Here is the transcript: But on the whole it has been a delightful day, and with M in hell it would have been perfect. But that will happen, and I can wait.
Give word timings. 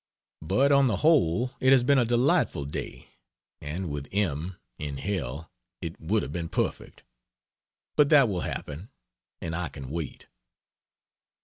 But 0.41 0.71
on 0.71 0.87
the 0.87 0.95
whole 1.05 1.51
it 1.59 1.71
has 1.71 1.83
been 1.83 1.99
a 1.99 2.05
delightful 2.05 2.65
day, 2.65 3.09
and 3.61 3.91
with 3.91 4.07
M 4.11 4.57
in 4.79 4.97
hell 4.97 5.51
it 5.79 5.99
would 6.01 6.23
have 6.23 6.31
been 6.33 6.49
perfect. 6.49 7.03
But 7.95 8.09
that 8.09 8.27
will 8.27 8.41
happen, 8.41 8.89
and 9.41 9.55
I 9.55 9.69
can 9.69 9.91
wait. 9.91 10.25